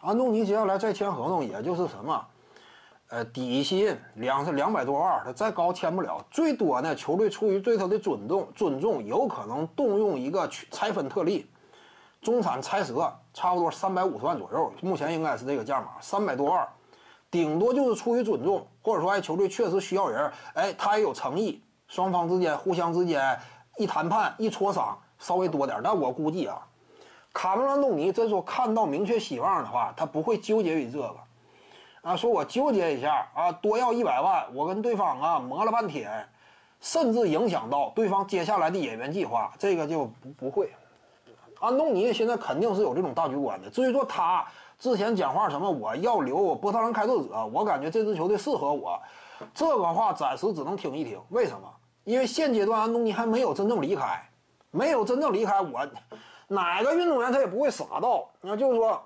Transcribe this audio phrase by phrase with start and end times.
[0.00, 2.26] 安东尼接下来再签合同，也就是什么，
[3.08, 6.24] 呃，底薪两是两百多万，他再高签不了。
[6.30, 11.46] 最多呢，球队出于对他的尊重，尊重有可能动用一个拆分特例，
[12.22, 14.72] 中产拆折，差不多三百五十万左右。
[14.80, 16.66] 目前应该是这个价码，三百多万，
[17.30, 23.38] 顶多就是出于尊重，或者说哎，球队确实需要人，哎，他也有诚意，双方之间互相之间
[23.76, 25.78] 一谈判一磋商，稍微多点。
[25.84, 26.66] 但我估计啊。
[27.32, 31.16] 卡梅隆·安东尼这说看到明确希望的话，他不会纠结于这个，
[32.02, 36.28] 啊，说我纠结一下啊，多要一百万，我跟对方啊磨了半天，
[36.80, 40.70] 甚至影响到对方接下来的演员计划，这个就不不会。
[41.60, 43.68] 安东尼现在肯定是有这种大局观的。
[43.70, 44.44] 至于说他
[44.78, 48.98] 之前讲话什么我要留我波特兰开拓者，我感觉这支球队适合我，
[49.54, 51.20] 这个话暂时只能听一听。
[51.28, 51.70] 为什么？
[52.04, 54.20] 因为现阶段安东尼还没有真正离开，
[54.70, 55.86] 没有真正离开我。
[56.52, 59.00] 哪个运动员他也不会傻到，那就是说，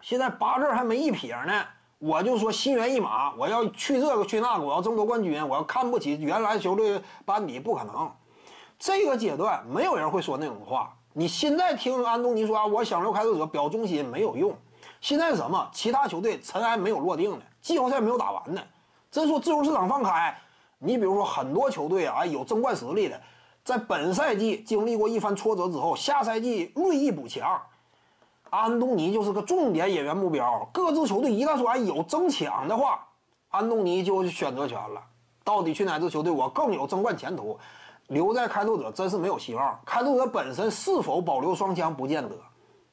[0.00, 1.64] 现在八字还没一撇呢，
[1.98, 8.08] 我就说心猿意马，我要去这个去那个，我要争夺冠军，我要看不起原来球队班底，不可能。
[8.78, 10.96] 这个阶段没有人会说那种话。
[11.12, 14.56] 你现在听安东尼说啊，我想留开拓者表忠心没有用。
[15.00, 15.68] 现在什么？
[15.72, 18.62] 其他球队尘埃没有落定呢，季后赛没有打完呢。
[19.10, 20.38] 真说自由市场放开，
[20.78, 23.20] 你比如说很多球队啊，有争冠实力的。
[23.70, 27.62] 在本赛季经历过一番挫折之后，下赛季锐意补强，
[28.50, 30.68] 安东尼就是个重点演员目标。
[30.72, 33.06] 各支球队一旦说有争抢的话，
[33.50, 35.00] 安东尼就选择权了。
[35.44, 37.56] 到底去哪支球队我更有争冠前途？
[38.08, 39.78] 留在开拓者真是没有希望。
[39.86, 42.34] 开拓者本身是否保留双枪不见得。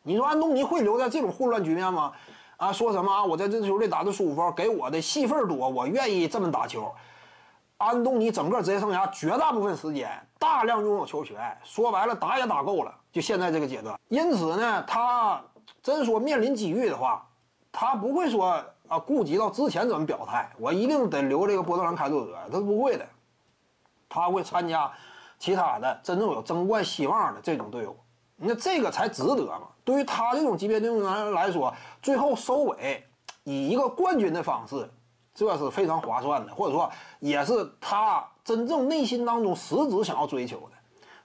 [0.03, 2.11] 你说安东尼会留在这种混乱局面吗？
[2.57, 3.25] 啊，说什么啊？
[3.25, 6.93] 我在这支球队打的舒服，给我的戏份多，我愿意这么打球。
[7.77, 13.99] 安东尼整个职业生涯绝大部分时间大量拥有球权，说白了打也打够了，就现在这个阶段。
[14.09, 15.39] 因此呢，他
[15.83, 17.23] 真说面临机遇的话，
[17.71, 23.07] 他不会说啊顾及到之前怎么表态，我一定得留这个波特兰开拓者，他不会的，
[24.09, 24.91] 他会参加
[25.37, 27.95] 其他的真正有争冠希望的这种队伍，
[28.37, 29.67] 那这个才值得嘛。
[29.83, 31.71] 对于他这种级别运动员来说，
[32.01, 33.05] 最后收尾
[33.43, 34.89] 以一个冠军的方式。
[35.37, 40.71] 这是非常划算的，或者说也是他真正内心当中实质想要追求的。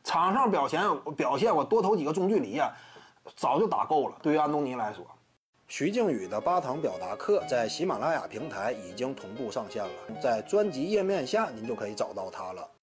[0.04, 0.82] 场上表现
[1.16, 2.70] 表现，我多投几个中距离呀，
[3.34, 4.16] 早就打够了。
[4.22, 5.02] 对于安东尼来说，
[5.66, 12.68] 徐静宇的八堂表达课在喜马拉雅平台已经同步上线了，在专辑页面下您就可以找到它了。